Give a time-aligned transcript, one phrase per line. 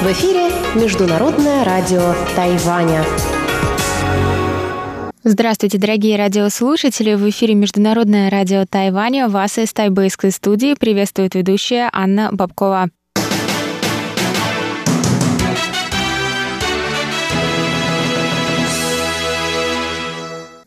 [0.00, 3.04] В эфире Международное радио Тайваня.
[5.24, 7.14] Здравствуйте, дорогие радиослушатели!
[7.14, 9.28] В эфире Международное радио Тайваня.
[9.28, 12.90] Вас из тайбэйской студии приветствует ведущая Анна Бабкова.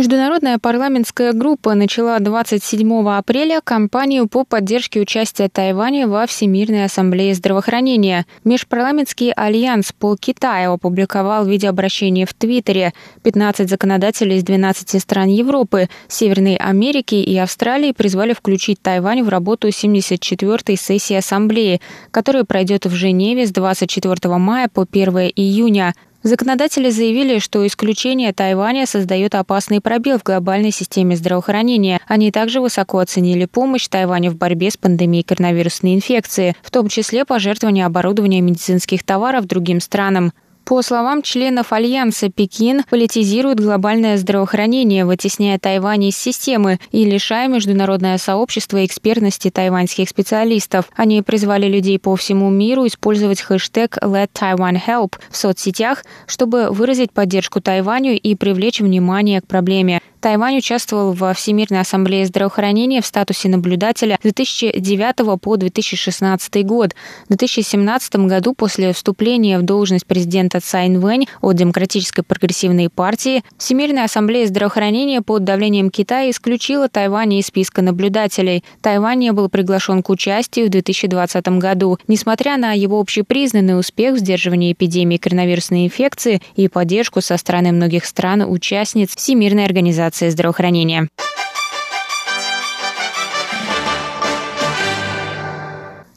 [0.00, 8.24] Международная парламентская группа начала 27 апреля кампанию по поддержке участия Тайваня во Всемирной ассамблее здравоохранения.
[8.44, 12.94] Межпарламентский альянс по Китаю опубликовал видеообращение в Твиттере.
[13.24, 19.68] 15 законодателей из 12 стран Европы, Северной Америки и Австралии призвали включить Тайвань в работу
[19.68, 25.92] 74-й сессии ассамблеи, которая пройдет в Женеве с 24 мая по 1 июня.
[26.22, 31.98] Законодатели заявили, что исключение Тайваня создает опасный пробел в глобальной системе здравоохранения.
[32.06, 37.24] Они также высоко оценили помощь Тайваню в борьбе с пандемией коронавирусной инфекции, в том числе
[37.24, 40.32] пожертвование оборудования медицинских товаров другим странам.
[40.70, 48.16] По словам членов Альянса, Пекин политизирует глобальное здравоохранение, вытесняя Тайвань из системы и лишая международное
[48.18, 50.84] сообщество экспертности тайваньских специалистов.
[50.94, 57.10] Они призвали людей по всему миру использовать хэштег Let Taiwan Help в соцсетях, чтобы выразить
[57.10, 60.00] поддержку Тайваню и привлечь внимание к проблеме.
[60.20, 66.94] Тайвань участвовал во Всемирной ассамблее здравоохранения в статусе наблюдателя с 2009 по 2016 год.
[67.24, 74.04] В 2017 году после вступления в должность президента Цайн Вэнь от Демократической прогрессивной партии Всемирная
[74.04, 78.62] ассамблея здравоохранения под давлением Китая исключила Тайвань из списка наблюдателей.
[78.82, 81.98] Тайвань не был приглашен к участию в 2020 году.
[82.08, 88.04] Несмотря на его общепризнанный успех в сдерживании эпидемии коронавирусной инфекции и поддержку со стороны многих
[88.04, 91.08] стран-участниц Всемирной организации Организации здравоохранения.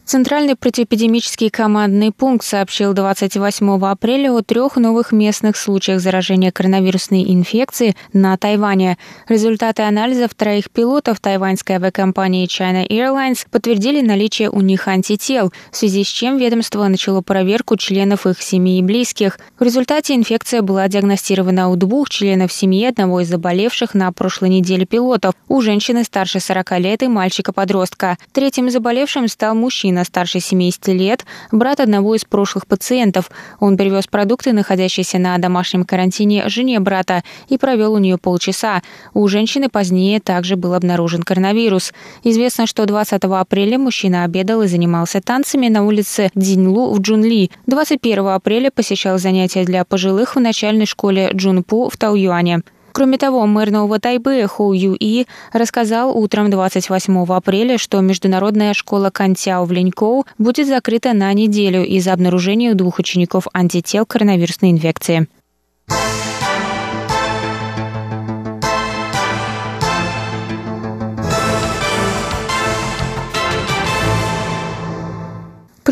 [0.06, 7.96] Центральный противоэпидемический командный пункт сообщил 28 апреля о трех новых местных случаях заражения коронавирусной инфекцией
[8.12, 8.98] на Тайване.
[9.30, 16.04] Результаты анализов троих пилотов тайваньской авиакомпании China Airlines подтвердили наличие у них антител, в связи
[16.04, 19.40] с чем ведомство начало проверку членов их семьи и близких.
[19.58, 24.86] В результате инфекция была диагностирована у двух членов семьи одного из заболевших на прошлой неделе
[24.86, 28.18] пилотов, у женщины старше 40 лет и мальчика-подростка.
[28.34, 33.30] Третьим заболевшим стал мужчина старше 70 лет, брат одного из прошлых пациентов.
[33.60, 38.82] Он привез продукты, находящиеся на домашнем карантине, жене брата и провел у нее полчаса.
[39.14, 41.94] У женщины позднее также был обнаружен коронавирус.
[42.24, 47.52] Известно, что 20 апреля мужчина обедал и занимался танцами на улице Диньлу в Джунли.
[47.68, 52.64] 21 апреля посещал занятия для пожилых в начальной школе Джунпу в Тауюане.
[52.94, 59.10] Кроме того, мэр Нового Тайбэя Ху Ю И рассказал утром 28 апреля, что международная школа
[59.10, 65.28] Кантяо в Ленькоу будет закрыта на неделю из-за обнаружения двух учеников антител коронавирусной инфекции.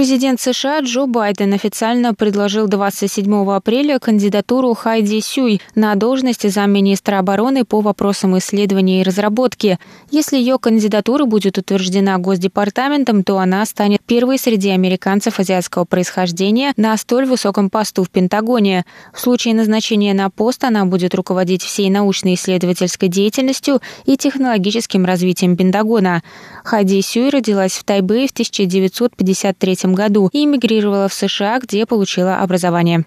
[0.01, 7.65] Президент США Джо Байден официально предложил 27 апреля кандидатуру Хайди Сюй на должность замминистра обороны
[7.65, 9.77] по вопросам исследования и разработки.
[10.09, 16.97] Если ее кандидатура будет утверждена Госдепартаментом, то она станет первой среди американцев азиатского происхождения на
[16.97, 18.85] столь высоком посту в Пентагоне.
[19.13, 26.23] В случае назначения на пост она будет руководить всей научно-исследовательской деятельностью и технологическим развитием Пентагона.
[26.63, 33.05] Хайди Сюй родилась в Тайбэе в 1953 году и эмигрировала в США, где получила образование.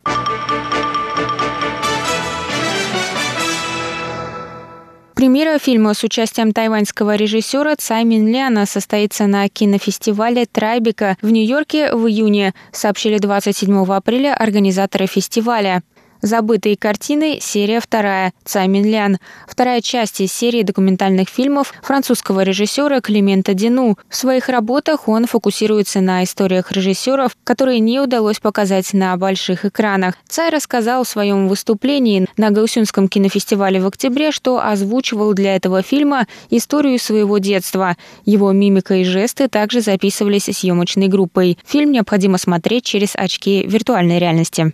[5.14, 11.94] Премьера фильма с участием тайваньского режиссера Цай Мин Ляна состоится на кинофестивале «Трайбика» в Нью-Йорке
[11.94, 15.82] в июне, сообщили 27 апреля организаторы фестиваля.
[16.25, 19.19] «Забытые картины», серия вторая, Цаймин Лян.
[19.47, 23.99] Вторая часть из серии документальных фильмов французского режиссера Климента Дину.
[24.09, 30.15] В своих работах он фокусируется на историях режиссеров, которые не удалось показать на больших экранах.
[30.26, 36.26] Цай рассказал в своем выступлении на Гаусюнском кинофестивале в октябре, что озвучивал для этого фильма
[36.49, 37.99] историю своего детства.
[38.25, 41.59] Его мимика и жесты также записывались съемочной группой.
[41.67, 44.73] Фильм необходимо смотреть через очки виртуальной реальности.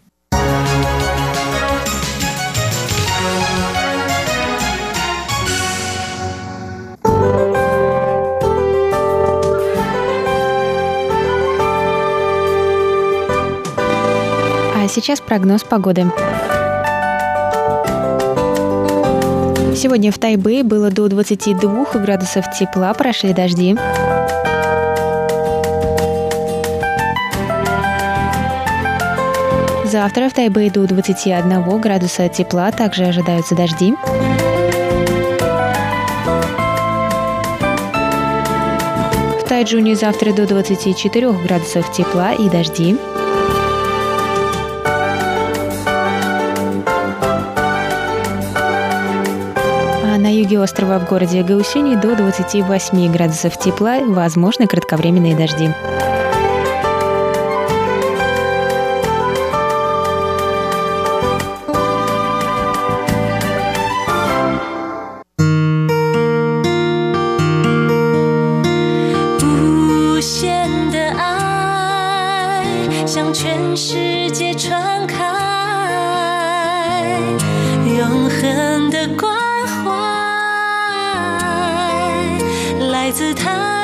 [14.89, 16.07] Сейчас прогноз погоды.
[19.75, 23.77] Сегодня в Тайбэе было до 22 градусов тепла, прошли дожди.
[29.91, 33.95] Завтра в Тайбэе до 21 градуса тепла, также ожидаются дожди.
[39.41, 42.97] В Тайджуне завтра до 24 градусов тепла и дожди.
[50.41, 55.69] Юге острова в городе Гаусюни до 28 градусов тепла, возможны кратковременные дожди.
[83.13, 83.80] 自叹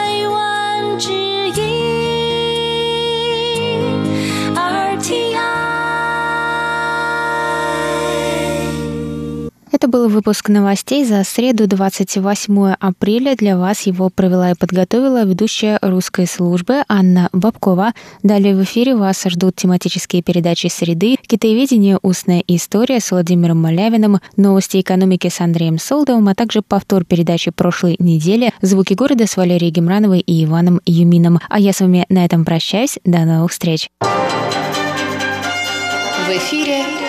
[10.08, 13.36] выпуск новостей за среду 28 апреля.
[13.36, 17.92] Для вас его провела и подготовила ведущая русской службы Анна Бабкова.
[18.22, 21.98] Далее в эфире вас ждут тематические передачи «Среды», «Китаеведение.
[22.02, 27.96] Устная история» с Владимиром Малявиным, «Новости экономики» с Андреем Солдовым, а также повтор передачи прошлой
[27.98, 31.40] недели «Звуки города» с Валерией Гемрановой и Иваном Юмином.
[31.48, 32.98] А я с вами на этом прощаюсь.
[33.04, 33.90] До новых встреч.
[36.26, 37.05] В эфире